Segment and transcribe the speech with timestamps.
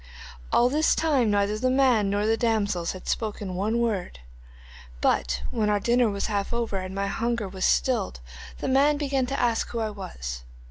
[0.51, 4.17] 'All this time neither the man nor the damsels had spoken one word,
[4.99, 8.19] but when our dinner was half over, and my hunger was stilled,
[8.61, 10.43] the man began to ask who I was.